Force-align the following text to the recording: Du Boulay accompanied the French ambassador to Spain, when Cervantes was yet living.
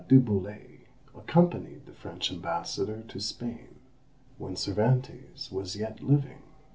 Du 0.07 0.19
Boulay 0.19 0.79
accompanied 1.15 1.85
the 1.85 1.93
French 1.93 2.31
ambassador 2.31 3.03
to 3.07 3.19
Spain, 3.19 3.75
when 4.39 4.55
Cervantes 4.55 5.51
was 5.51 5.75
yet 5.75 6.01
living. 6.01 6.41